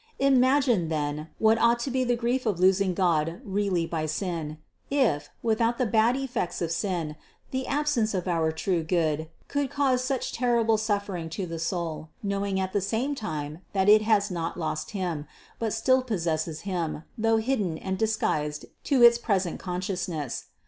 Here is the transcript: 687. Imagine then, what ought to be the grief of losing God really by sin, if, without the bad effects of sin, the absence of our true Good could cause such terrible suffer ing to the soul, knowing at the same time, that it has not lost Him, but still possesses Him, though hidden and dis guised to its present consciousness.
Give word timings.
687. 0.17 0.35
Imagine 0.35 0.89
then, 0.89 1.27
what 1.37 1.59
ought 1.59 1.77
to 1.77 1.91
be 1.91 2.03
the 2.03 2.15
grief 2.15 2.47
of 2.47 2.59
losing 2.59 2.95
God 2.95 3.39
really 3.45 3.85
by 3.85 4.07
sin, 4.07 4.57
if, 4.89 5.29
without 5.43 5.77
the 5.77 5.85
bad 5.85 6.15
effects 6.15 6.59
of 6.59 6.71
sin, 6.71 7.15
the 7.51 7.67
absence 7.67 8.15
of 8.15 8.27
our 8.27 8.51
true 8.51 8.81
Good 8.81 9.29
could 9.47 9.69
cause 9.69 10.03
such 10.03 10.33
terrible 10.33 10.79
suffer 10.79 11.15
ing 11.17 11.29
to 11.29 11.45
the 11.45 11.59
soul, 11.59 12.09
knowing 12.23 12.59
at 12.59 12.73
the 12.73 12.81
same 12.81 13.13
time, 13.13 13.59
that 13.73 13.87
it 13.87 14.01
has 14.01 14.31
not 14.31 14.57
lost 14.57 14.89
Him, 14.89 15.27
but 15.59 15.71
still 15.71 16.01
possesses 16.01 16.61
Him, 16.61 17.03
though 17.15 17.37
hidden 17.37 17.77
and 17.77 17.99
dis 17.99 18.17
guised 18.17 18.65
to 18.85 19.03
its 19.03 19.19
present 19.19 19.59
consciousness. 19.59 20.45